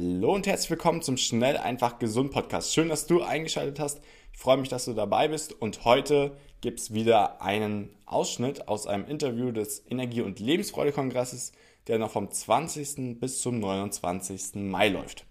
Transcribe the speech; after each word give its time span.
Hallo 0.00 0.32
und 0.32 0.46
herzlich 0.46 0.70
willkommen 0.70 1.02
zum 1.02 1.16
Schnell 1.16 1.56
einfach 1.56 1.98
gesund 1.98 2.30
Podcast. 2.30 2.72
Schön, 2.72 2.88
dass 2.88 3.08
du 3.08 3.20
eingeschaltet 3.20 3.80
hast. 3.80 4.00
Ich 4.32 4.38
freue 4.38 4.56
mich, 4.56 4.68
dass 4.68 4.84
du 4.84 4.92
dabei 4.92 5.26
bist 5.26 5.60
und 5.60 5.84
heute 5.84 6.36
gibt 6.60 6.78
es 6.78 6.94
wieder 6.94 7.42
einen 7.42 7.90
Ausschnitt 8.06 8.68
aus 8.68 8.86
einem 8.86 9.06
Interview 9.06 9.50
des 9.50 9.84
Energie- 9.90 10.20
und 10.20 10.38
Lebensfreude-Kongresses, 10.38 11.50
der 11.88 11.98
noch 11.98 12.12
vom 12.12 12.30
20. 12.30 13.18
bis 13.18 13.40
zum 13.40 13.58
29. 13.58 14.70
Mai 14.70 14.88
läuft. 14.88 15.26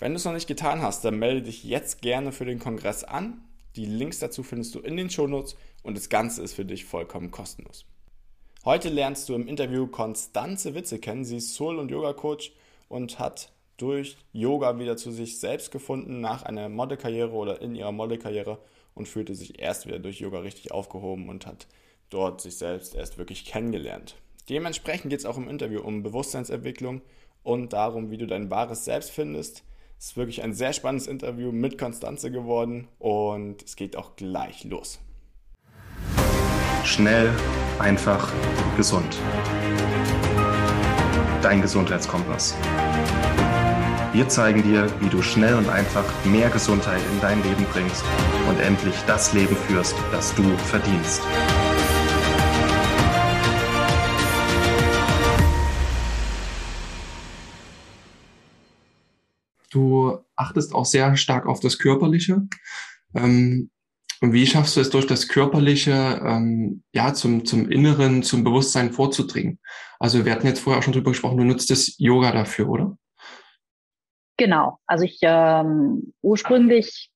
Wenn 0.00 0.10
du 0.10 0.16
es 0.16 0.24
noch 0.24 0.32
nicht 0.32 0.48
getan 0.48 0.82
hast, 0.82 1.04
dann 1.04 1.20
melde 1.20 1.42
dich 1.42 1.62
jetzt 1.62 2.02
gerne 2.02 2.32
für 2.32 2.44
den 2.44 2.58
Kongress 2.58 3.04
an. 3.04 3.44
Die 3.76 3.86
Links 3.86 4.18
dazu 4.18 4.42
findest 4.42 4.74
du 4.74 4.80
in 4.80 4.96
den 4.96 5.10
Shownotes 5.10 5.54
und 5.84 5.96
das 5.96 6.08
Ganze 6.08 6.42
ist 6.42 6.54
für 6.54 6.64
dich 6.64 6.86
vollkommen 6.86 7.30
kostenlos. 7.30 7.86
Heute 8.64 8.88
lernst 8.88 9.28
du 9.28 9.36
im 9.36 9.46
Interview 9.46 9.86
Konstanze 9.86 10.74
Witze 10.74 10.98
kennen. 10.98 11.24
Sie 11.24 11.36
ist 11.36 11.54
Soul- 11.54 11.78
und 11.78 11.92
Yoga-Coach 11.92 12.50
und 12.88 13.20
hat 13.20 13.51
durch 13.76 14.16
Yoga 14.32 14.78
wieder 14.78 14.96
zu 14.96 15.10
sich 15.10 15.40
selbst 15.40 15.70
gefunden 15.70 16.20
nach 16.20 16.42
einer 16.42 16.68
Modelkarriere 16.68 17.32
oder 17.32 17.60
in 17.60 17.74
ihrer 17.74 17.92
Modelkarriere 17.92 18.58
und 18.94 19.08
fühlte 19.08 19.34
sich 19.34 19.60
erst 19.60 19.86
wieder 19.86 19.98
durch 19.98 20.20
Yoga 20.20 20.40
richtig 20.40 20.72
aufgehoben 20.72 21.28
und 21.28 21.46
hat 21.46 21.66
dort 22.10 22.40
sich 22.40 22.56
selbst 22.56 22.94
erst 22.94 23.18
wirklich 23.18 23.44
kennengelernt. 23.44 24.16
Dementsprechend 24.48 25.10
geht 25.10 25.20
es 25.20 25.26
auch 25.26 25.36
im 25.36 25.48
Interview 25.48 25.80
um 25.80 26.02
Bewusstseinsentwicklung 26.02 27.00
und 27.42 27.72
darum, 27.72 28.10
wie 28.10 28.18
du 28.18 28.26
dein 28.26 28.50
wahres 28.50 28.84
Selbst 28.84 29.10
findest. 29.10 29.64
Es 29.98 30.06
ist 30.08 30.16
wirklich 30.16 30.42
ein 30.42 30.52
sehr 30.52 30.72
spannendes 30.72 31.06
Interview 31.06 31.52
mit 31.52 31.78
Konstanze 31.78 32.30
geworden 32.30 32.88
und 32.98 33.62
es 33.62 33.76
geht 33.76 33.96
auch 33.96 34.16
gleich 34.16 34.64
los. 34.64 35.00
Schnell, 36.84 37.30
einfach, 37.78 38.32
gesund. 38.76 39.16
Dein 41.40 41.62
Gesundheitskompass. 41.62 42.56
Wir 44.12 44.28
zeigen 44.28 44.62
dir, 44.62 44.92
wie 45.00 45.08
du 45.08 45.22
schnell 45.22 45.54
und 45.54 45.70
einfach 45.70 46.04
mehr 46.26 46.50
Gesundheit 46.50 47.00
in 47.14 47.20
dein 47.22 47.42
Leben 47.42 47.64
bringst 47.72 48.04
und 48.46 48.60
endlich 48.60 48.94
das 49.06 49.32
Leben 49.32 49.56
führst, 49.56 49.94
das 50.10 50.34
du 50.34 50.42
verdienst. 50.58 51.22
Du 59.70 60.18
achtest 60.36 60.74
auch 60.74 60.84
sehr 60.84 61.16
stark 61.16 61.46
auf 61.46 61.60
das 61.60 61.78
Körperliche. 61.78 62.42
Ähm, 63.14 63.70
und 64.20 64.34
wie 64.34 64.46
schaffst 64.46 64.76
du 64.76 64.80
es 64.80 64.90
durch 64.90 65.06
das 65.06 65.26
Körperliche, 65.26 66.20
ähm, 66.22 66.82
ja, 66.92 67.14
zum, 67.14 67.46
zum 67.46 67.70
Inneren, 67.70 68.22
zum 68.22 68.44
Bewusstsein 68.44 68.92
vorzudringen? 68.92 69.58
Also 69.98 70.26
wir 70.26 70.32
hatten 70.32 70.46
jetzt 70.46 70.60
vorher 70.60 70.80
auch 70.80 70.82
schon 70.82 70.92
drüber 70.92 71.12
gesprochen, 71.12 71.38
du 71.38 71.44
nutzt 71.44 71.70
das 71.70 71.94
Yoga 71.96 72.30
dafür, 72.30 72.68
oder? 72.68 72.98
Genau. 74.36 74.78
Also 74.86 75.04
ich 75.04 75.18
ähm, 75.22 76.14
ursprünglich 76.22 77.10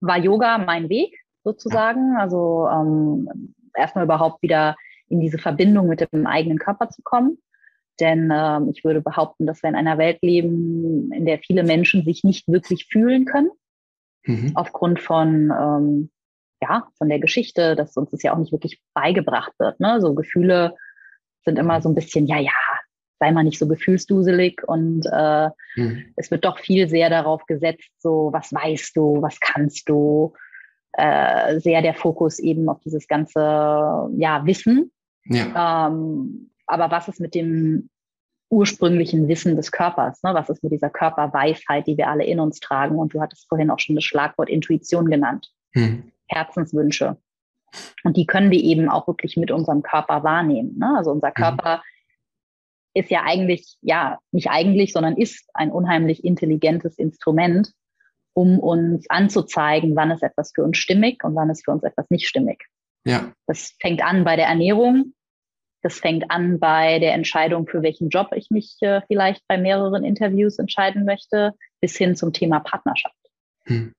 war 0.00 0.18
Yoga 0.18 0.58
mein 0.58 0.88
Weg 0.88 1.16
sozusagen. 1.44 2.16
Also 2.18 2.68
ähm, 2.68 3.54
erstmal 3.74 4.04
überhaupt 4.04 4.42
wieder 4.42 4.76
in 5.08 5.20
diese 5.20 5.38
Verbindung 5.38 5.88
mit 5.88 6.00
dem 6.00 6.26
eigenen 6.26 6.58
Körper 6.58 6.88
zu 6.88 7.02
kommen. 7.02 7.38
Denn 8.00 8.32
ähm, 8.34 8.70
ich 8.74 8.84
würde 8.84 9.00
behaupten, 9.00 9.46
dass 9.46 9.62
wir 9.62 9.70
in 9.70 9.76
einer 9.76 9.98
Welt 9.98 10.18
leben, 10.22 11.12
in 11.12 11.26
der 11.26 11.38
viele 11.38 11.62
Menschen 11.62 12.04
sich 12.04 12.24
nicht 12.24 12.48
wirklich 12.48 12.86
fühlen 12.86 13.26
können. 13.26 13.50
Mhm. 14.24 14.52
Aufgrund 14.54 15.00
von, 15.00 15.50
ähm, 15.50 16.10
ja, 16.60 16.88
von 16.96 17.08
der 17.08 17.18
Geschichte, 17.18 17.76
dass 17.76 17.96
uns 17.96 18.10
das 18.10 18.22
ja 18.22 18.32
auch 18.32 18.38
nicht 18.38 18.52
wirklich 18.52 18.80
beigebracht 18.94 19.52
wird. 19.58 19.78
Ne? 19.80 20.00
So 20.00 20.14
Gefühle 20.14 20.74
sind 21.44 21.58
immer 21.58 21.82
so 21.82 21.88
ein 21.88 21.94
bisschen, 21.94 22.26
ja, 22.26 22.38
ja, 22.38 22.50
sei 23.22 23.30
mal 23.30 23.44
nicht 23.44 23.58
so 23.60 23.68
gefühlsduselig 23.68 24.62
und 24.66 25.06
äh, 25.12 25.48
mhm. 25.76 26.06
es 26.16 26.32
wird 26.32 26.44
doch 26.44 26.58
viel 26.58 26.88
sehr 26.88 27.08
darauf 27.08 27.46
gesetzt, 27.46 27.88
so 27.98 28.30
was 28.32 28.52
weißt 28.52 28.96
du, 28.96 29.22
was 29.22 29.38
kannst 29.38 29.88
du, 29.88 30.32
äh, 30.94 31.60
sehr 31.60 31.82
der 31.82 31.94
Fokus 31.94 32.40
eben 32.40 32.68
auf 32.68 32.80
dieses 32.80 33.06
ganze 33.06 33.38
ja 34.16 34.44
Wissen. 34.44 34.90
Ja. 35.26 35.86
Ähm, 35.86 36.50
aber 36.66 36.90
was 36.90 37.06
ist 37.06 37.20
mit 37.20 37.36
dem 37.36 37.88
ursprünglichen 38.50 39.28
Wissen 39.28 39.54
des 39.54 39.70
Körpers? 39.70 40.20
Ne? 40.24 40.34
Was 40.34 40.48
ist 40.48 40.64
mit 40.64 40.72
dieser 40.72 40.90
Körperweisheit, 40.90 41.86
die 41.86 41.96
wir 41.96 42.08
alle 42.08 42.24
in 42.24 42.40
uns 42.40 42.58
tragen? 42.58 42.96
Und 42.96 43.14
du 43.14 43.20
hattest 43.20 43.48
vorhin 43.48 43.70
auch 43.70 43.78
schon 43.78 43.94
das 43.94 44.04
Schlagwort 44.04 44.50
Intuition 44.50 45.08
genannt. 45.08 45.48
Mhm. 45.74 46.10
Herzenswünsche. 46.26 47.16
Und 48.02 48.16
die 48.16 48.26
können 48.26 48.50
wir 48.50 48.60
eben 48.60 48.88
auch 48.88 49.06
wirklich 49.06 49.36
mit 49.36 49.52
unserem 49.52 49.82
Körper 49.82 50.24
wahrnehmen. 50.24 50.76
Ne? 50.76 50.92
Also 50.96 51.12
unser 51.12 51.28
mhm. 51.28 51.34
Körper 51.34 51.82
ist 52.94 53.10
ja 53.10 53.22
eigentlich, 53.24 53.76
ja, 53.80 54.18
nicht 54.32 54.50
eigentlich, 54.50 54.92
sondern 54.92 55.16
ist 55.16 55.48
ein 55.54 55.70
unheimlich 55.70 56.24
intelligentes 56.24 56.98
Instrument, 56.98 57.72
um 58.34 58.58
uns 58.58 59.08
anzuzeigen, 59.08 59.96
wann 59.96 60.10
ist 60.10 60.22
etwas 60.22 60.52
für 60.54 60.62
uns 60.62 60.78
stimmig 60.78 61.22
und 61.24 61.34
wann 61.34 61.50
ist 61.50 61.64
für 61.64 61.70
uns 61.70 61.82
etwas 61.82 62.10
nicht 62.10 62.26
stimmig. 62.26 62.64
Ja. 63.04 63.32
Das 63.46 63.74
fängt 63.80 64.02
an 64.02 64.24
bei 64.24 64.36
der 64.36 64.46
Ernährung. 64.46 65.14
Das 65.82 65.98
fängt 65.98 66.30
an 66.30 66.60
bei 66.60 67.00
der 67.00 67.14
Entscheidung, 67.14 67.66
für 67.66 67.82
welchen 67.82 68.08
Job 68.08 68.28
ich 68.36 68.50
mich 68.50 68.76
äh, 68.80 69.00
vielleicht 69.08 69.42
bei 69.48 69.58
mehreren 69.58 70.04
Interviews 70.04 70.58
entscheiden 70.58 71.04
möchte, 71.04 71.54
bis 71.80 71.96
hin 71.96 72.14
zum 72.14 72.32
Thema 72.32 72.60
Partnerschaft. 72.60 73.16
Hm. 73.64 73.92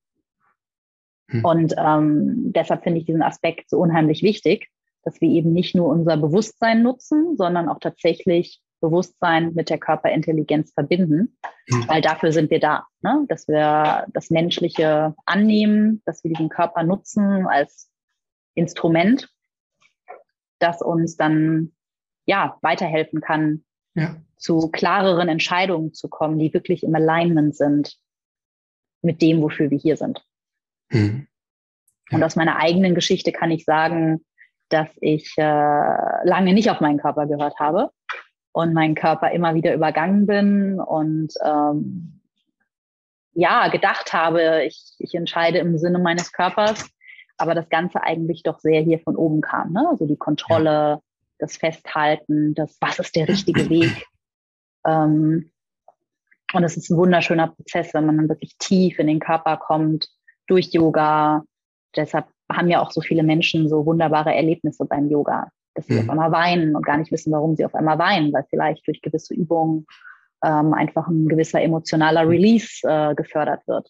Hm. 1.29 1.45
Und 1.45 1.75
ähm, 1.77 2.53
deshalb 2.53 2.83
finde 2.83 2.99
ich 2.99 3.05
diesen 3.05 3.21
Aspekt 3.21 3.69
so 3.69 3.79
unheimlich 3.79 4.23
wichtig, 4.23 4.69
dass 5.03 5.19
wir 5.19 5.29
eben 5.29 5.51
nicht 5.51 5.75
nur 5.75 5.89
unser 5.89 6.15
Bewusstsein 6.15 6.81
nutzen, 6.83 7.35
sondern 7.35 7.67
auch 7.67 7.79
tatsächlich 7.79 8.61
Bewusstsein 8.83 9.53
mit 9.53 9.69
der 9.69 9.77
Körperintelligenz 9.77 10.73
verbinden, 10.73 11.37
mhm. 11.69 11.87
weil 11.87 12.01
dafür 12.01 12.33
sind 12.33 12.51
wir 12.51 12.59
da, 12.59 12.85
ne? 13.01 13.23
dass 13.29 13.47
wir 13.47 14.05
das 14.11 14.29
Menschliche 14.29 15.15
annehmen, 15.25 16.01
dass 16.05 16.21
wir 16.25 16.29
diesen 16.31 16.49
Körper 16.49 16.83
nutzen 16.83 17.47
als 17.47 17.89
Instrument, 18.55 19.29
das 20.59 20.81
uns 20.81 21.15
dann 21.15 21.71
ja 22.25 22.57
weiterhelfen 22.61 23.21
kann, 23.21 23.63
ja. 23.95 24.17
zu 24.35 24.69
klareren 24.69 25.29
Entscheidungen 25.29 25.93
zu 25.93 26.09
kommen, 26.09 26.37
die 26.37 26.53
wirklich 26.53 26.83
im 26.83 26.93
Alignment 26.93 27.55
sind 27.55 27.97
mit 29.01 29.21
dem, 29.21 29.41
wofür 29.41 29.71
wir 29.71 29.77
hier 29.77 29.95
sind. 29.95 30.25
Mhm. 30.89 31.27
Ja. 32.11 32.17
Und 32.17 32.23
aus 32.23 32.35
meiner 32.35 32.57
eigenen 32.57 32.95
Geschichte 32.95 33.31
kann 33.31 33.49
ich 33.49 33.63
sagen, 33.63 34.25
dass 34.67 34.89
ich 34.99 35.33
äh, 35.37 35.41
lange 36.25 36.53
nicht 36.53 36.69
auf 36.69 36.81
meinen 36.81 36.97
Körper 36.97 37.27
gehört 37.27 37.59
habe 37.59 37.91
und 38.53 38.73
meinen 38.73 38.95
Körper 38.95 39.31
immer 39.31 39.55
wieder 39.55 39.73
übergangen 39.73 40.25
bin 40.27 40.79
und 40.79 41.33
ähm, 41.43 42.21
ja, 43.33 43.67
gedacht 43.69 44.13
habe, 44.13 44.63
ich, 44.65 44.93
ich 44.99 45.15
entscheide 45.15 45.57
im 45.57 45.77
Sinne 45.79 45.97
meines 45.97 46.31
Körpers, 46.31 46.87
aber 47.37 47.55
das 47.55 47.67
Ganze 47.69 48.03
eigentlich 48.03 48.43
doch 48.43 48.59
sehr 48.59 48.81
hier 48.81 48.99
von 48.99 49.15
oben 49.15 49.41
kam. 49.41 49.73
Ne? 49.73 49.87
Also 49.89 50.05
die 50.05 50.17
Kontrolle, 50.17 50.69
ja. 50.69 50.99
das 51.39 51.57
Festhalten, 51.57 52.53
das, 52.53 52.77
was 52.79 52.99
ist 52.99 53.15
der 53.15 53.27
richtige 53.27 53.69
Weg. 53.69 54.05
Ähm, 54.85 55.49
und 56.53 56.63
es 56.63 56.77
ist 56.77 56.91
ein 56.91 56.97
wunderschöner 56.97 57.47
Prozess, 57.47 57.91
wenn 57.95 58.05
man 58.05 58.17
dann 58.17 58.29
wirklich 58.29 58.55
tief 58.59 58.99
in 58.99 59.07
den 59.07 59.19
Körper 59.19 59.57
kommt, 59.57 60.07
durch 60.45 60.67
Yoga. 60.73 61.43
Deshalb 61.95 62.27
haben 62.51 62.69
ja 62.69 62.81
auch 62.81 62.91
so 62.91 63.01
viele 63.01 63.23
Menschen 63.23 63.67
so 63.67 63.87
wunderbare 63.87 64.35
Erlebnisse 64.35 64.85
beim 64.85 65.09
Yoga 65.09 65.49
dass 65.75 65.87
sie 65.87 65.93
mhm. 65.93 66.01
auf 66.01 66.09
einmal 66.09 66.31
weinen 66.31 66.75
und 66.75 66.85
gar 66.85 66.97
nicht 66.97 67.11
wissen, 67.11 67.31
warum 67.31 67.55
sie 67.55 67.65
auf 67.65 67.75
einmal 67.75 67.97
weinen, 67.99 68.31
weil 68.33 68.45
vielleicht 68.49 68.87
durch 68.87 69.01
gewisse 69.01 69.33
Übungen 69.33 69.85
ähm, 70.43 70.73
einfach 70.73 71.07
ein 71.07 71.27
gewisser 71.27 71.61
emotionaler 71.61 72.27
Release 72.27 72.87
äh, 72.87 73.15
gefördert 73.15 73.65
wird. 73.67 73.89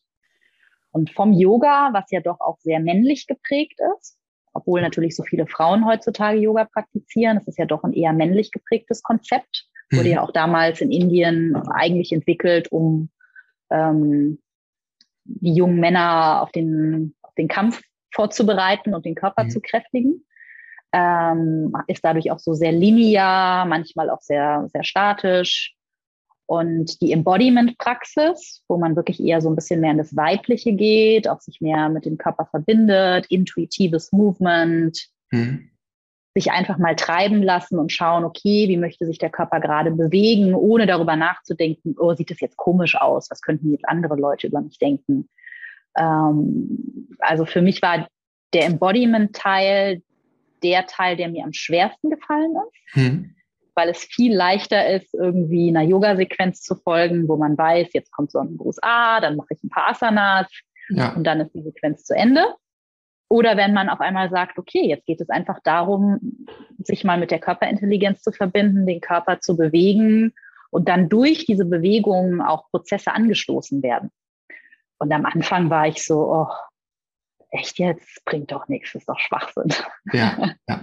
Und 0.92 1.12
vom 1.12 1.34
Yoga, 1.34 1.90
was 1.92 2.12
ja 2.12 2.22
doch 2.22 2.40
auch 2.40 2.60
sehr 2.60 2.80
männlich 2.80 3.26
geprägt 3.28 3.80
ist, 3.98 4.18
obwohl 4.54 4.82
natürlich 4.82 5.16
so 5.16 5.24
viele 5.24 5.48
Frauen 5.48 5.86
heutzutage 5.88 6.38
Yoga 6.38 6.66
praktizieren, 6.66 7.38
es 7.38 7.48
ist 7.48 7.58
ja 7.58 7.66
doch 7.66 7.84
ein 7.84 7.94
eher 7.94 8.14
männlich 8.14 8.52
geprägtes 8.52 9.02
Konzept, 9.02 9.66
wurde 9.92 10.10
mhm. 10.10 10.14
ja 10.14 10.22
auch 10.22 10.32
damals 10.32 10.82
in 10.82 10.92
Indien 10.92 11.56
eigentlich 11.56 12.12
entwickelt, 12.12 12.72
um 12.72 13.10
ähm, 13.72 14.40
die 15.26 15.56
jungen 15.56 15.80
Männer 15.80 16.42
auf 16.44 16.52
den, 16.52 17.16
auf 17.24 17.34
den 17.36 17.48
Kampf 17.48 17.82
vorzubereiten 18.14 18.94
und 18.94 19.06
den 19.06 19.16
Körper 19.16 19.46
mhm. 19.46 19.50
zu 19.50 19.60
kräftigen 19.60 20.24
ähm, 20.94 21.74
ist 21.88 22.06
dadurch 22.06 22.32
auch 22.32 22.40
so 22.40 22.54
sehr 22.54 22.72
linear, 22.72 23.66
manchmal 23.66 24.12
auch 24.12 24.22
sehr, 24.22 24.68
sehr 24.72 24.84
statisch. 24.84 25.76
Und 26.46 27.02
die 27.02 27.12
Embodiment-Praxis, 27.14 28.64
wo 28.68 28.78
man 28.78 28.96
wirklich 28.96 29.20
eher 29.20 29.42
so 29.42 29.50
ein 29.50 29.56
bisschen 29.56 29.80
mehr 29.80 29.92
in 29.92 29.98
das 29.98 30.16
Weibliche 30.16 30.74
geht, 30.74 31.28
auch 31.28 31.42
sich 31.42 31.62
mehr 31.62 31.90
mit 31.90 32.06
dem 32.06 32.18
Körper 32.18 32.46
verbindet, 32.46 33.26
intuitives 33.28 34.12
Movement, 34.12 35.08
mhm. 35.32 35.72
sich 36.36 36.52
einfach 36.52 36.78
mal 36.78 36.96
treiben 36.96 37.42
lassen 37.42 37.80
und 37.80 37.92
schauen, 37.92 38.24
okay, 38.24 38.68
wie 38.68 38.78
möchte 38.78 39.06
sich 39.08 39.18
der 39.18 39.32
Körper 39.32 39.62
gerade 39.62 39.90
bewegen, 39.90 40.54
ohne 40.54 40.86
darüber 40.86 41.16
nachzudenken, 41.16 41.96
oh, 41.98 42.14
sieht 42.14 42.30
das 42.30 42.40
jetzt 42.40 42.58
komisch 42.58 42.96
aus, 42.96 43.32
was 43.32 43.42
könnten 43.42 43.72
jetzt 43.72 43.88
andere 43.88 44.16
Leute 44.16 44.46
über 44.46 44.62
mich 44.62 44.78
denken. 44.78 45.30
Ähm, 45.98 47.08
also 47.20 47.46
für 47.46 47.64
mich 47.64 47.82
war 47.82 48.08
der 48.54 48.66
Embodiment-Teil 48.66 50.04
der 50.64 50.86
Teil, 50.86 51.18
der 51.18 51.30
mir 51.30 51.44
am 51.44 51.54
schwersten 51.54 52.10
gefallen 52.10 52.56
ist. 52.68 52.96
Hm. 52.96 53.36
weil 53.76 53.90
es 53.90 54.04
viel 54.04 54.36
leichter 54.36 54.88
ist, 54.88 55.14
irgendwie 55.16 55.70
einer 55.70 55.82
Yoga-Sequenz 55.82 56.62
zu 56.62 56.76
folgen, 56.76 57.28
wo 57.28 57.38
man 57.38 57.58
weiß, 57.58 57.90
jetzt 57.94 58.12
kommt 58.12 58.32
so 58.32 58.38
ein 58.38 58.56
Gruß 58.56 58.78
A, 58.84 59.20
dann 59.20 59.36
mache 59.36 59.48
ich 59.50 59.64
ein 59.64 59.70
paar 59.70 59.90
Asanas 59.90 60.48
ja. 60.90 61.14
und 61.16 61.24
dann 61.24 61.42
ist 61.42 61.54
die 61.56 61.64
Sequenz 61.64 62.04
zu 62.04 62.16
Ende. 62.16 62.46
Oder 63.30 63.58
wenn 63.58 63.74
man 63.74 63.90
auf 63.90 64.00
einmal 64.00 64.30
sagt, 64.30 64.60
okay, 64.60 64.88
jetzt 64.88 65.08
geht 65.08 65.20
es 65.20 65.30
einfach 65.30 65.60
darum, 65.64 66.46
sich 66.78 67.04
mal 67.04 67.18
mit 67.18 67.32
der 67.32 67.40
Körperintelligenz 67.40 68.22
zu 68.22 68.32
verbinden, 68.32 68.86
den 68.86 69.02
Körper 69.02 69.40
zu 69.40 69.58
bewegen 69.58 70.34
und 70.70 70.88
dann 70.88 71.10
durch 71.10 71.46
diese 71.46 71.66
Bewegungen 71.66 72.42
auch 72.42 72.70
Prozesse 72.70 73.12
angestoßen 73.12 73.82
werden. 73.82 74.12
Und 75.00 75.12
am 75.12 75.26
Anfang 75.26 75.72
war 75.72 75.88
ich 75.88 76.04
so, 76.06 76.32
oh, 76.32 76.48
echt 77.54 77.80
jetzt, 77.80 78.26
bringt 78.26 78.52
doch 78.52 78.68
nichts, 78.68 78.96
ist 78.96 79.08
doch 79.08 79.20
Schwachsinn. 79.20 79.74
Ja, 80.12 80.54
ja. 80.68 80.82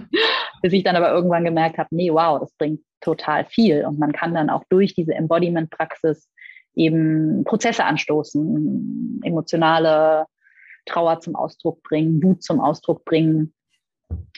Bis 0.61 0.73
ich 0.73 0.83
dann 0.83 0.95
aber 0.95 1.11
irgendwann 1.11 1.43
gemerkt 1.43 1.77
habe, 1.77 1.89
nee, 1.91 2.11
wow, 2.11 2.39
das 2.39 2.53
bringt 2.53 2.81
total 3.01 3.45
viel. 3.45 3.85
Und 3.85 3.99
man 3.99 4.11
kann 4.11 4.33
dann 4.33 4.49
auch 4.49 4.63
durch 4.69 4.93
diese 4.93 5.13
Embodiment-Praxis 5.13 6.29
eben 6.75 7.43
Prozesse 7.43 7.83
anstoßen, 7.83 9.21
emotionale 9.23 10.25
Trauer 10.85 11.19
zum 11.19 11.35
Ausdruck 11.35 11.83
bringen, 11.83 12.23
Wut 12.23 12.41
zum 12.43 12.61
Ausdruck 12.61 13.03
bringen. 13.05 13.53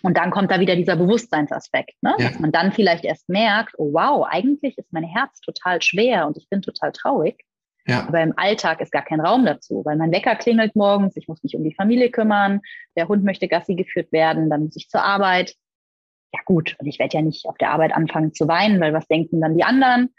Und 0.01 0.18
dann 0.18 0.31
kommt 0.31 0.51
da 0.51 0.59
wieder 0.59 0.75
dieser 0.75 0.95
Bewusstseinsaspekt, 0.95 2.01
ne? 2.01 2.15
Ja. 2.18 2.30
dass 2.30 2.39
man 2.39 2.51
dann 2.51 2.71
vielleicht 2.71 3.06
erst 3.06 3.30
merkt, 3.30 3.75
oh 3.77 3.94
wow, 3.94 4.25
eigentlich 4.30 4.77
ist 4.77 4.91
mein 4.91 5.03
Herz 5.03 5.39
total 5.41 5.81
schwer 5.81 6.27
und 6.27 6.38
ich 6.38 6.50
bin 6.50 6.62
total 6.62 6.91
traurig. 6.91 7.44
Ja. 7.85 8.07
Aber 8.07 8.21
im 8.21 8.33
Alltag 8.38 8.80
ist 8.81 8.91
gar 8.91 9.03
kein 9.03 9.19
Raum 9.19 9.45
dazu, 9.45 9.83
weil 9.83 9.97
mein 9.97 10.12
Wecker 10.12 10.35
klingelt 10.35 10.75
morgens, 10.75 11.18
ich 11.18 11.27
muss 11.27 11.44
mich 11.44 11.56
um 11.56 11.63
die 11.63 11.74
Familie 11.74 12.12
kümmern, 12.12 12.62
der 12.95 13.07
Hund 13.07 13.24
möchte 13.24 13.47
Gassi 13.47 13.75
geführt 13.75 14.12
werden, 14.12 14.50
dann 14.50 14.63
muss 14.63 14.75
ich 14.75 14.89
zur 14.89 15.03
Arbeit. 15.03 15.56
Ja 16.33 16.39
gut, 16.45 16.75
und 16.80 16.88
ich 16.88 16.97
werde 16.97 17.18
ja 17.18 17.21
nicht 17.21 17.45
auf 17.45 17.57
der 17.57 17.71
Arbeit 17.71 17.94
anfangen 17.94 18.33
zu 18.33 18.47
weinen, 18.47 18.80
weil 18.80 18.94
was 18.94 19.07
denken 19.07 19.41
dann 19.41 19.57
die 19.57 19.63
anderen? 19.63 20.13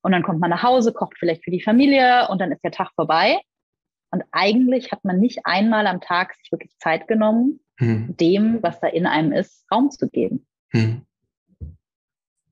Und 0.00 0.12
dann 0.12 0.22
kommt 0.22 0.40
man 0.40 0.50
nach 0.50 0.62
Hause, 0.62 0.92
kocht 0.92 1.18
vielleicht 1.18 1.44
für 1.44 1.50
die 1.50 1.60
Familie 1.60 2.28
und 2.28 2.40
dann 2.40 2.52
ist 2.52 2.62
der 2.62 2.70
Tag 2.70 2.92
vorbei. 2.94 3.40
Und 4.10 4.22
eigentlich 4.30 4.92
hat 4.92 5.04
man 5.04 5.18
nicht 5.18 5.40
einmal 5.44 5.86
am 5.86 6.00
Tag 6.00 6.34
sich 6.34 6.50
wirklich 6.52 6.78
Zeit 6.78 7.08
genommen, 7.08 7.60
hm. 7.78 8.16
dem, 8.16 8.62
was 8.62 8.80
da 8.80 8.86
in 8.86 9.06
einem 9.06 9.32
ist, 9.32 9.66
Raum 9.70 9.90
zu 9.90 10.08
geben. 10.08 10.46
Hm. 10.70 11.02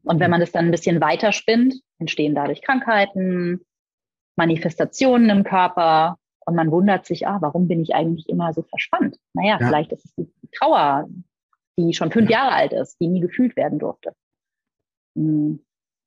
Und 0.02 0.20
wenn 0.20 0.30
man 0.30 0.40
das 0.40 0.52
dann 0.52 0.66
ein 0.66 0.70
bisschen 0.70 1.00
weiter 1.00 1.32
spinnt, 1.32 1.74
entstehen 1.98 2.34
dadurch 2.34 2.62
Krankheiten, 2.62 3.64
Manifestationen 4.36 5.30
im 5.30 5.44
Körper 5.44 6.18
und 6.46 6.54
man 6.54 6.70
wundert 6.70 7.06
sich, 7.06 7.26
ah, 7.26 7.38
warum 7.40 7.68
bin 7.68 7.82
ich 7.82 7.94
eigentlich 7.94 8.28
immer 8.28 8.52
so 8.52 8.62
verspannt? 8.62 9.16
Naja, 9.34 9.58
ja. 9.60 9.66
vielleicht 9.66 9.92
ist 9.92 10.04
es 10.04 10.14
die 10.14 10.28
Trauer, 10.52 11.08
die 11.78 11.92
schon 11.92 12.12
fünf 12.12 12.30
ja. 12.30 12.38
Jahre 12.38 12.54
alt 12.54 12.72
ist, 12.72 12.96
die 13.00 13.08
nie 13.08 13.20
gefühlt 13.20 13.56
werden 13.56 13.78
durfte. 13.78 14.12
Hm. 15.16 15.60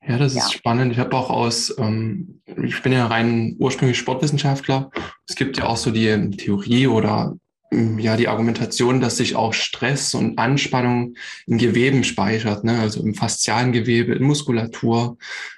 Ja, 0.07 0.17
das 0.17 0.33
ist 0.33 0.53
ja. 0.53 0.57
spannend. 0.57 0.93
Ich 0.93 0.99
habe 0.99 1.15
auch 1.15 1.29
aus, 1.29 1.77
ähm, 1.77 2.41
ich 2.45 2.81
bin 2.81 2.93
ja 2.93 3.07
rein 3.07 3.57
ursprünglich 3.59 3.97
Sportwissenschaftler. 3.97 4.91
Es 5.27 5.35
gibt 5.35 5.57
ja 5.57 5.65
auch 5.65 5.75
so 5.75 5.91
die 5.91 6.29
Theorie 6.37 6.87
oder 6.87 7.35
ja 7.71 8.17
die 8.17 8.27
Argumentation, 8.27 8.99
dass 8.99 9.17
sich 9.17 9.35
auch 9.35 9.53
Stress 9.53 10.13
und 10.13 10.39
Anspannung 10.39 11.15
in 11.45 11.57
Geweben 11.57 12.03
speichert, 12.03 12.63
ne? 12.63 12.79
also 12.79 13.01
im 13.01 13.13
faszialen 13.13 13.71
Gewebe, 13.71 14.13
in 14.13 14.23
Muskulatur, 14.23 15.17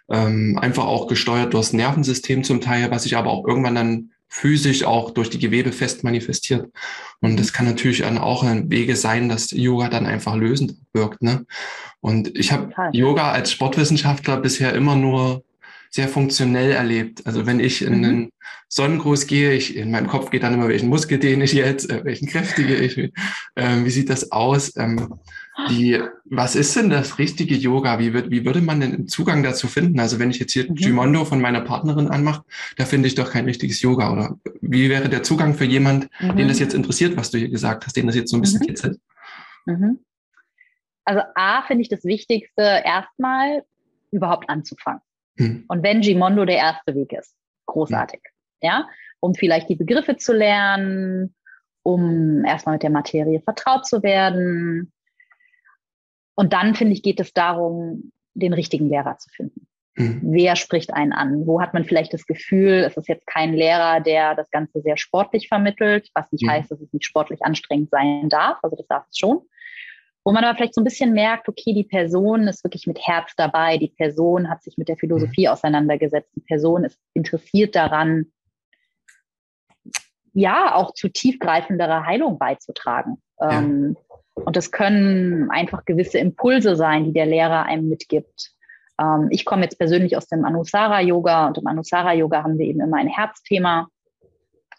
ähm, 0.10 0.58
einfach 0.60 0.86
auch 0.86 1.08
gesteuert 1.08 1.54
durch 1.54 1.68
das 1.68 1.74
Nervensystem 1.74 2.44
zum 2.44 2.60
Teil, 2.60 2.92
was 2.92 3.04
sich 3.04 3.16
aber 3.16 3.30
auch 3.32 3.48
irgendwann 3.48 3.76
dann 3.76 4.12
physisch 4.28 4.84
auch 4.84 5.12
durch 5.12 5.30
die 5.30 5.40
Gewebe 5.40 5.72
fest 5.72 6.04
manifestiert. 6.04 6.72
Und 7.20 7.40
das 7.40 7.54
kann 7.54 7.66
natürlich 7.66 8.00
dann 8.00 8.18
auch 8.18 8.44
ein 8.44 8.72
Wege 8.72 8.96
sein, 8.96 9.28
dass 9.28 9.52
Yoga 9.52 9.90
dann 9.90 10.06
einfach 10.06 10.36
lösend 10.36 10.76
wirkt. 10.94 11.22
Ne? 11.22 11.46
Und 12.00 12.38
ich 12.38 12.52
habe 12.52 12.74
Yoga 12.94 13.32
als 13.32 13.52
Sportwissenschaftler 13.52 14.38
bisher 14.38 14.74
immer 14.74 14.96
nur 14.96 15.44
sehr 15.92 16.08
funktionell 16.08 16.72
erlebt. 16.72 17.28
Also 17.28 17.46
wenn 17.46 17.60
ich 17.60 17.82
in 17.82 17.98
mhm. 17.98 18.04
einen 18.04 18.32
Sonnengruß 18.70 19.28
gehe, 19.28 19.54
ich, 19.54 19.76
in 19.76 19.92
meinem 19.92 20.08
Kopf 20.08 20.32
geht 20.32 20.44
dann 20.44 20.54
immer, 20.54 20.70
welchen 20.70 20.88
Muskel 20.88 21.20
dehne 21.20 21.44
ich 21.44 21.52
jetzt, 21.52 21.90
äh, 21.90 22.06
welchen 22.06 22.30
kräftige 22.30 22.76
ich, 22.76 22.98
äh, 22.98 23.12
wie 23.56 23.90
sieht 23.90 24.10
das 24.10 24.32
aus? 24.32 24.76
Ähm, 24.78 25.16
die, 25.70 26.02
was 26.24 26.56
ist 26.56 26.78
denn 26.78 26.90
das 26.90 27.20
richtige 27.20 27.56
Yoga? 27.56 28.00
Wie, 28.00 28.14
wird, 28.14 28.32
wie 28.32 28.46
würde 28.46 28.62
man 28.62 28.80
denn 28.80 28.94
einen 28.94 29.08
Zugang 29.10 29.44
dazu 29.44 29.68
finden? 29.68 30.00
Also 30.00 30.18
wenn 30.18 30.32
ich 30.32 30.40
jetzt 30.40 30.54
hier 30.54 30.70
mhm. 30.70 30.76
Gimondo 30.76 31.26
von 31.26 31.42
meiner 31.42 31.60
Partnerin 31.60 32.08
anmache, 32.08 32.44
da 32.78 32.86
finde 32.86 33.08
ich 33.08 33.16
doch 33.16 33.30
kein 33.30 33.44
richtiges 33.44 33.82
Yoga. 33.82 34.14
Oder 34.14 34.40
wie 34.62 34.90
wäre 34.90 35.10
der 35.10 35.24
Zugang 35.24 35.54
für 35.56 35.66
jemand, 35.66 36.08
mhm. 36.22 36.38
den 36.38 36.48
das 36.48 36.60
jetzt 36.60 36.74
interessiert, 36.74 37.18
was 37.18 37.32
du 37.32 37.38
hier 37.38 37.50
gesagt 37.50 37.86
hast, 37.86 37.98
den 37.98 38.08
das 38.08 38.16
jetzt 38.16 38.32
so 38.32 38.38
ein 38.38 38.42
bisschen 38.42 38.62
mhm. 38.62 38.68
kitzelt? 38.68 39.00
Mhm. 39.66 40.00
Also 41.04 41.22
A 41.36 41.64
finde 41.64 41.82
ich 41.82 41.90
das 41.90 42.06
Wichtigste, 42.06 42.62
erstmal 42.62 43.66
überhaupt 44.12 44.50
anzufangen. 44.50 45.02
Mhm. 45.36 45.66
Und 45.68 45.84
wenn 45.84 46.02
Gimondo 46.02 46.46
der 46.46 46.58
erste 46.58 46.96
Weg 46.96 47.14
ist, 47.14 47.36
großartig. 47.66 48.22
Mhm. 48.24 48.68
Ja, 48.68 48.90
um 49.20 49.34
vielleicht 49.34 49.70
die 49.70 49.76
Begriffe 49.76 50.18
zu 50.18 50.34
lernen, 50.34 51.36
um 51.84 52.46
erstmal 52.46 52.76
mit 52.76 52.84
der 52.84 52.90
Materie 52.92 53.42
vertraut 53.42 53.86
zu 53.86 54.04
werden, 54.04 54.92
und 56.36 56.54
dann, 56.54 56.76
finde 56.76 56.94
ich, 56.94 57.04
geht 57.04 57.20
es 57.20 57.34
darum, 57.34 58.12
den 58.34 58.54
richtigen 58.54 58.90
Lehrer 58.90 59.18
zu 59.18 59.30
finden. 59.30 59.68
Mhm. 59.96 60.22
Wer 60.24 60.56
spricht 60.56 60.94
einen 60.94 61.14
an? 61.14 61.46
Wo 61.46 61.62
hat 61.62 61.74
man 61.74 61.86
vielleicht 61.86 62.14
das 62.14 62.26
Gefühl, 62.26 62.84
es 62.86 62.98
ist 62.98 63.08
jetzt 63.08 63.28
kein 63.28 63.54
Lehrer, 63.54 64.00
der 64.00 64.36
das 64.36 64.50
Ganze 64.50 64.82
sehr 64.82 64.98
sportlich 64.98 65.48
vermittelt, 65.48 66.10
was 66.14 66.32
nicht 66.32 66.44
mhm. 66.44 66.50
heißt, 66.50 66.72
dass 66.72 66.82
es 66.82 66.92
nicht 66.94 67.06
sportlich 67.06 67.44
anstrengend 67.44 67.90
sein 67.92 68.30
darf. 68.30 68.58
Also 68.64 68.76
das 68.76 68.88
darf 68.88 69.06
es 69.10 69.18
schon. 69.18 69.42
Wo 70.24 70.32
man 70.32 70.44
aber 70.44 70.56
vielleicht 70.56 70.76
so 70.76 70.82
ein 70.82 70.86
bisschen 70.86 71.14
merkt, 71.14 71.50
okay, 71.50 71.74
die 71.74 71.84
Person 71.84 72.48
ist 72.48 72.64
wirklich 72.64 72.86
mit 72.86 73.00
Herz 73.00 73.34
dabei, 73.36 73.78
die 73.78 73.90
Person 73.90 74.50
hat 74.50 74.62
sich 74.62 74.78
mit 74.78 74.88
der 74.88 74.98
Philosophie 74.98 75.48
mhm. 75.48 75.54
auseinandergesetzt, 75.54 76.30
die 76.36 76.42
Person 76.42 76.84
ist 76.84 77.00
interessiert 77.14 77.76
daran, 77.76 78.28
ja, 80.34 80.76
auch 80.76 80.94
zu 80.94 81.10
tiefgreifenderer 81.10 82.06
Heilung 82.06 82.38
beizutragen. 82.38 83.22
Ja. 83.40 83.60
Ähm, 83.60 83.98
und 84.36 84.56
das 84.56 84.72
können 84.72 85.50
einfach 85.52 85.86
gewisse 85.86 86.20
Impulse 86.20 86.76
sein, 86.76 87.04
die 87.04 87.14
der 87.14 87.26
Lehrer 87.26 87.64
einem 87.64 87.90
mitgibt. 87.90 88.54
Ähm, 89.00 89.28
ich 89.30 89.46
komme 89.46 89.64
jetzt 89.64 89.78
persönlich 89.78 90.16
aus 90.16 90.28
dem 90.28 90.46
Anusara-Yoga 90.46 91.48
und 91.48 91.58
im 91.58 91.68
Anusara-Yoga 91.68 92.44
haben 92.44 92.58
wir 92.58 92.66
eben 92.66 92.80
immer 92.80 92.98
ein 92.98 93.08
Herzthema, 93.08 93.88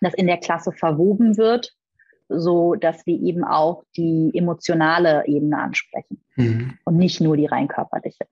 das 0.00 0.14
in 0.14 0.26
der 0.26 0.38
Klasse 0.38 0.72
verwoben 0.72 1.36
wird, 1.36 1.72
so 2.38 2.74
dass 2.74 3.06
wir 3.06 3.20
eben 3.20 3.44
auch 3.44 3.84
die 3.96 4.30
emotionale 4.34 5.26
Ebene 5.26 5.58
ansprechen 5.58 6.22
mhm. 6.36 6.78
und 6.84 6.96
nicht 6.96 7.20
nur 7.20 7.36
die 7.36 7.46
rein 7.46 7.68
körperliche. 7.68 8.26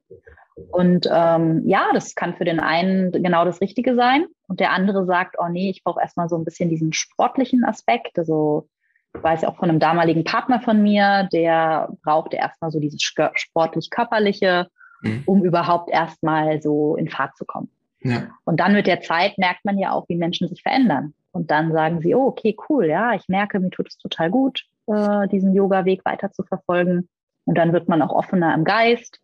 Und 0.70 1.08
ähm, 1.10 1.62
ja, 1.66 1.88
das 1.94 2.14
kann 2.14 2.34
für 2.34 2.44
den 2.44 2.60
einen 2.60 3.12
genau 3.12 3.44
das 3.44 3.60
Richtige 3.60 3.94
sein 3.94 4.26
und 4.48 4.60
der 4.60 4.72
andere 4.72 5.06
sagt, 5.06 5.36
oh 5.38 5.48
nee, 5.48 5.70
ich 5.70 5.82
brauche 5.82 6.00
erstmal 6.00 6.28
so 6.28 6.36
ein 6.36 6.44
bisschen 6.44 6.68
diesen 6.68 6.92
sportlichen 6.92 7.64
Aspekt, 7.64 8.18
also 8.18 8.68
weiß 9.12 9.44
auch 9.44 9.56
von 9.56 9.70
einem 9.70 9.80
damaligen 9.80 10.24
Partner 10.24 10.60
von 10.60 10.82
mir, 10.82 11.28
der 11.32 11.88
brauchte 12.04 12.36
erstmal 12.36 12.70
so 12.70 12.78
dieses 12.78 13.02
sportlich-körperliche, 13.02 14.68
mhm. 15.02 15.22
um 15.26 15.44
überhaupt 15.44 15.90
erstmal 15.90 16.60
so 16.62 16.96
in 16.96 17.08
Fahrt 17.08 17.36
zu 17.36 17.44
kommen. 17.44 17.70
Ja. 18.02 18.28
Und 18.44 18.60
dann 18.60 18.72
mit 18.72 18.86
der 18.86 19.00
Zeit 19.00 19.36
merkt 19.36 19.64
man 19.64 19.78
ja 19.78 19.92
auch, 19.92 20.08
wie 20.08 20.16
Menschen 20.16 20.48
sich 20.48 20.62
verändern. 20.62 21.14
Und 21.32 21.50
dann 21.50 21.72
sagen 21.72 22.00
sie, 22.00 22.14
oh, 22.14 22.26
okay, 22.26 22.56
cool, 22.68 22.86
ja, 22.86 23.14
ich 23.14 23.28
merke, 23.28 23.60
mir 23.60 23.70
tut 23.70 23.88
es 23.88 23.98
total 23.98 24.30
gut, 24.30 24.64
äh, 24.86 25.28
diesen 25.28 25.54
Yoga-Weg 25.54 26.04
weiter 26.04 26.32
zu 26.32 26.42
verfolgen. 26.42 27.08
Und 27.44 27.56
dann 27.58 27.72
wird 27.72 27.88
man 27.88 28.02
auch 28.02 28.12
offener 28.12 28.54
im 28.54 28.64
Geist, 28.64 29.20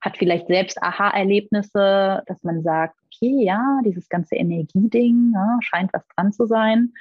hat 0.00 0.16
vielleicht 0.16 0.48
selbst 0.48 0.82
Aha-Erlebnisse, 0.82 2.22
dass 2.26 2.42
man 2.42 2.62
sagt, 2.62 2.96
okay, 3.06 3.44
ja, 3.44 3.80
dieses 3.84 4.08
ganze 4.08 4.36
Energieding 4.36 5.32
ja, 5.34 5.58
scheint 5.60 5.92
was 5.92 6.06
dran 6.08 6.32
zu 6.32 6.46
sein. 6.46 6.92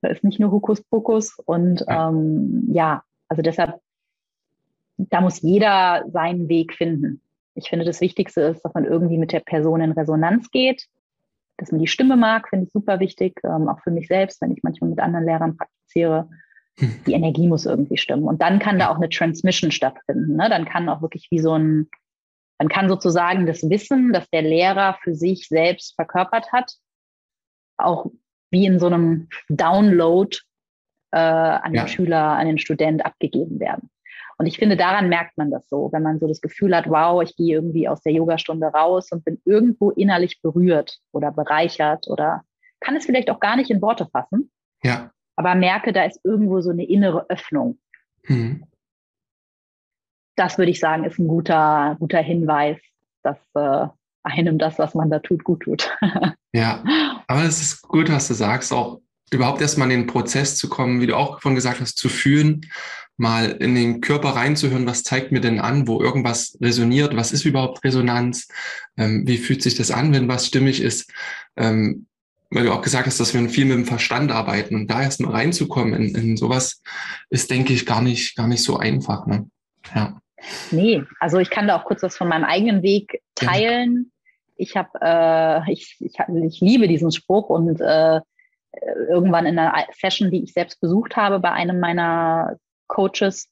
Da 0.00 0.08
ist 0.08 0.24
nicht 0.24 0.40
nur 0.40 0.50
Hokuspokus. 0.50 1.38
Und 1.44 1.84
ähm, 1.88 2.66
ja, 2.72 3.02
also 3.28 3.42
deshalb, 3.42 3.80
da 4.96 5.20
muss 5.20 5.42
jeder 5.42 6.04
seinen 6.08 6.48
Weg 6.48 6.74
finden. 6.74 7.20
Ich 7.54 7.68
finde, 7.68 7.84
das 7.84 8.00
Wichtigste 8.00 8.42
ist, 8.42 8.62
dass 8.62 8.74
man 8.74 8.84
irgendwie 8.84 9.18
mit 9.18 9.32
der 9.32 9.40
Person 9.40 9.80
in 9.80 9.92
Resonanz 9.92 10.50
geht, 10.50 10.86
dass 11.58 11.72
man 11.72 11.80
die 11.80 11.86
Stimme 11.86 12.16
mag, 12.16 12.48
finde 12.48 12.66
ich 12.66 12.72
super 12.72 13.00
wichtig, 13.00 13.40
ähm, 13.44 13.68
auch 13.68 13.80
für 13.80 13.90
mich 13.90 14.08
selbst, 14.08 14.40
wenn 14.40 14.52
ich 14.52 14.62
manchmal 14.62 14.90
mit 14.90 15.00
anderen 15.00 15.24
Lehrern 15.24 15.56
praktiziere. 15.56 16.28
Hm. 16.78 16.94
Die 17.06 17.12
Energie 17.14 17.48
muss 17.48 17.66
irgendwie 17.66 17.96
stimmen. 17.96 18.24
Und 18.24 18.42
dann 18.42 18.58
kann 18.58 18.78
da 18.78 18.90
auch 18.90 18.96
eine 18.96 19.08
Transmission 19.08 19.70
stattfinden. 19.70 20.36
Ne? 20.36 20.48
Dann 20.48 20.66
kann 20.66 20.88
auch 20.88 21.02
wirklich 21.02 21.28
wie 21.30 21.38
so 21.38 21.54
ein, 21.54 21.88
dann 22.58 22.68
kann 22.68 22.88
sozusagen 22.88 23.46
das 23.46 23.68
Wissen, 23.68 24.12
das 24.12 24.28
der 24.30 24.42
Lehrer 24.42 24.98
für 25.02 25.14
sich 25.14 25.48
selbst 25.48 25.94
verkörpert 25.94 26.52
hat, 26.52 26.74
auch 27.78 28.10
wie 28.50 28.66
in 28.66 28.78
so 28.78 28.86
einem 28.86 29.28
Download 29.48 30.36
äh, 31.12 31.18
an 31.18 31.74
ja. 31.74 31.84
den 31.84 31.88
Schüler, 31.88 32.32
an 32.32 32.46
den 32.46 32.58
Student 32.58 33.04
abgegeben 33.04 33.60
werden. 33.60 33.90
Und 34.38 34.46
ich 34.46 34.58
finde, 34.58 34.76
daran 34.76 35.08
merkt 35.08 35.38
man 35.38 35.50
das 35.50 35.66
so, 35.68 35.90
wenn 35.92 36.02
man 36.02 36.18
so 36.18 36.28
das 36.28 36.40
Gefühl 36.40 36.76
hat, 36.76 36.88
wow, 36.88 37.22
ich 37.22 37.36
gehe 37.36 37.54
irgendwie 37.54 37.88
aus 37.88 38.02
der 38.02 38.12
Yogastunde 38.12 38.66
raus 38.66 39.10
und 39.10 39.24
bin 39.24 39.40
irgendwo 39.44 39.90
innerlich 39.90 40.42
berührt 40.42 40.98
oder 41.12 41.32
bereichert 41.32 42.06
oder 42.08 42.42
kann 42.80 42.96
es 42.96 43.06
vielleicht 43.06 43.30
auch 43.30 43.40
gar 43.40 43.56
nicht 43.56 43.70
in 43.70 43.80
Worte 43.80 44.06
fassen. 44.06 44.50
Ja. 44.82 45.10
Aber 45.36 45.54
merke, 45.54 45.92
da 45.92 46.04
ist 46.04 46.20
irgendwo 46.24 46.60
so 46.60 46.70
eine 46.70 46.84
innere 46.84 47.28
Öffnung. 47.30 47.78
Mhm. 48.24 48.64
Das 50.36 50.58
würde 50.58 50.70
ich 50.70 50.80
sagen, 50.80 51.04
ist 51.04 51.18
ein 51.18 51.28
guter, 51.28 51.96
guter 51.98 52.20
Hinweis, 52.20 52.78
dass 53.22 53.38
äh, 53.54 53.86
einem 54.22 54.58
das, 54.58 54.78
was 54.78 54.94
man 54.94 55.08
da 55.08 55.18
tut, 55.20 55.44
gut 55.44 55.60
tut. 55.60 55.90
ja, 56.52 56.84
aber 57.26 57.44
es 57.44 57.62
ist 57.62 57.82
gut, 57.82 58.10
was 58.10 58.28
du 58.28 58.34
sagst, 58.34 58.72
auch 58.72 59.00
überhaupt 59.30 59.60
erstmal 59.60 59.90
in 59.90 60.00
den 60.00 60.06
Prozess 60.06 60.56
zu 60.56 60.68
kommen, 60.68 61.00
wie 61.00 61.06
du 61.06 61.16
auch 61.16 61.40
von 61.40 61.54
gesagt 61.54 61.80
hast, 61.80 61.98
zu 61.98 62.08
fühlen, 62.08 62.66
mal 63.16 63.50
in 63.50 63.74
den 63.74 64.00
Körper 64.00 64.30
reinzuhören, 64.30 64.86
was 64.86 65.02
zeigt 65.02 65.32
mir 65.32 65.40
denn 65.40 65.58
an, 65.58 65.88
wo 65.88 66.00
irgendwas 66.00 66.56
resoniert, 66.60 67.16
was 67.16 67.32
ist 67.32 67.44
überhaupt 67.44 67.82
Resonanz, 67.82 68.48
ähm, 68.96 69.26
wie 69.26 69.38
fühlt 69.38 69.62
sich 69.62 69.74
das 69.74 69.90
an, 69.90 70.12
wenn 70.12 70.28
was 70.28 70.46
stimmig 70.46 70.80
ist. 70.80 71.10
Ähm, 71.56 72.06
weil 72.50 72.64
du 72.64 72.72
auch 72.72 72.82
gesagt 72.82 73.06
hast, 73.06 73.18
dass 73.18 73.34
wir 73.34 73.48
viel 73.48 73.64
mit 73.64 73.76
dem 73.76 73.86
Verstand 73.86 74.30
arbeiten 74.30 74.76
und 74.76 74.90
da 74.90 75.02
erstmal 75.02 75.32
reinzukommen 75.32 75.94
in, 75.94 76.14
in 76.14 76.36
sowas 76.36 76.80
ist, 77.28 77.50
denke 77.50 77.72
ich, 77.72 77.86
gar 77.86 78.02
nicht, 78.02 78.36
gar 78.36 78.46
nicht 78.46 78.62
so 78.62 78.76
einfach. 78.76 79.26
Ne? 79.26 79.50
Ja. 79.94 80.20
Nee, 80.70 81.02
also 81.18 81.38
ich 81.38 81.50
kann 81.50 81.66
da 81.66 81.76
auch 81.76 81.84
kurz 81.84 82.02
was 82.02 82.16
von 82.16 82.28
meinem 82.28 82.44
eigenen 82.44 82.82
Weg 82.82 83.20
teilen. 83.34 84.12
Ja. 84.12 84.52
Ich 84.58 84.76
habe, 84.76 84.90
äh, 85.02 85.72
ich, 85.72 85.96
ich, 86.00 86.14
ich 86.44 86.60
liebe 86.60 86.86
diesen 86.86 87.10
Spruch 87.10 87.48
und 87.48 87.80
äh, 87.80 88.20
irgendwann 89.08 89.46
in 89.46 89.58
einer 89.58 89.86
Session, 89.92 90.30
die 90.30 90.44
ich 90.44 90.52
selbst 90.52 90.80
besucht 90.80 91.16
habe 91.16 91.40
bei 91.40 91.52
einem 91.52 91.80
meiner 91.80 92.58
Coaches, 92.86 93.48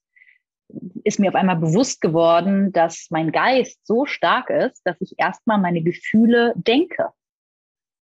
ist 1.04 1.20
mir 1.20 1.28
auf 1.28 1.34
einmal 1.34 1.56
bewusst 1.56 2.00
geworden, 2.00 2.72
dass 2.72 3.08
mein 3.10 3.32
Geist 3.32 3.86
so 3.86 4.06
stark 4.06 4.50
ist, 4.50 4.82
dass 4.84 5.00
ich 5.00 5.14
erstmal 5.18 5.58
meine 5.58 5.82
Gefühle 5.82 6.54
denke. 6.56 7.10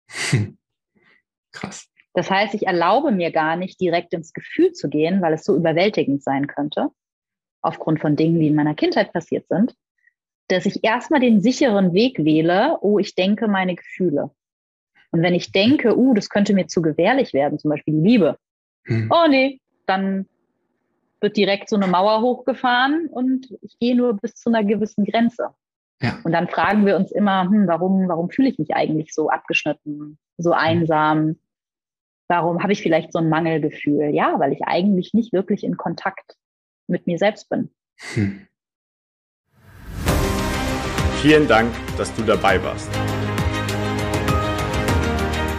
Krass. 1.52 1.86
Das 2.12 2.30
heißt, 2.30 2.54
ich 2.54 2.66
erlaube 2.66 3.12
mir 3.12 3.30
gar 3.30 3.56
nicht 3.56 3.80
direkt 3.80 4.12
ins 4.12 4.32
Gefühl 4.32 4.72
zu 4.72 4.88
gehen, 4.88 5.22
weil 5.22 5.32
es 5.32 5.44
so 5.44 5.54
überwältigend 5.54 6.22
sein 6.22 6.48
könnte, 6.48 6.88
aufgrund 7.62 8.00
von 8.00 8.16
Dingen, 8.16 8.40
die 8.40 8.48
in 8.48 8.56
meiner 8.56 8.74
Kindheit 8.74 9.12
passiert 9.12 9.46
sind, 9.48 9.76
dass 10.48 10.66
ich 10.66 10.82
erstmal 10.82 11.20
den 11.20 11.40
sicheren 11.40 11.92
Weg 11.92 12.24
wähle, 12.24 12.78
oh, 12.80 12.98
ich 12.98 13.14
denke 13.14 13.46
meine 13.46 13.76
Gefühle. 13.76 14.30
Und 15.12 15.22
wenn 15.22 15.34
ich 15.34 15.52
denke, 15.52 15.96
uh, 15.96 16.14
das 16.14 16.28
könnte 16.28 16.54
mir 16.54 16.66
zu 16.66 16.82
gefährlich 16.82 17.32
werden, 17.32 17.58
zum 17.58 17.70
Beispiel 17.70 17.94
die 17.94 18.08
Liebe, 18.08 18.36
hm. 18.84 19.10
oh 19.10 19.28
nee, 19.28 19.60
dann 19.86 20.26
wird 21.20 21.36
direkt 21.36 21.68
so 21.68 21.76
eine 21.76 21.86
Mauer 21.86 22.22
hochgefahren 22.22 23.08
und 23.08 23.54
ich 23.60 23.78
gehe 23.78 23.96
nur 23.96 24.16
bis 24.16 24.34
zu 24.34 24.50
einer 24.50 24.64
gewissen 24.64 25.04
Grenze. 25.04 25.50
Ja. 26.00 26.18
Und 26.24 26.32
dann 26.32 26.48
fragen 26.48 26.86
wir 26.86 26.96
uns 26.96 27.12
immer, 27.12 27.42
hm, 27.44 27.66
warum, 27.66 28.08
warum 28.08 28.30
fühle 28.30 28.48
ich 28.48 28.58
mich 28.58 28.74
eigentlich 28.74 29.12
so 29.12 29.28
abgeschnitten, 29.28 30.18
so 30.38 30.52
einsam? 30.52 31.36
Warum 32.28 32.62
habe 32.62 32.72
ich 32.72 32.80
vielleicht 32.80 33.12
so 33.12 33.18
ein 33.18 33.28
Mangelgefühl? 33.28 34.14
Ja, 34.14 34.38
weil 34.38 34.52
ich 34.52 34.62
eigentlich 34.62 35.12
nicht 35.12 35.32
wirklich 35.32 35.64
in 35.64 35.76
Kontakt 35.76 36.36
mit 36.86 37.06
mir 37.06 37.18
selbst 37.18 37.50
bin. 37.50 37.70
Hm. 38.14 38.46
Vielen 41.20 41.46
Dank, 41.46 41.70
dass 41.98 42.14
du 42.14 42.22
dabei 42.22 42.62
warst. 42.62 42.88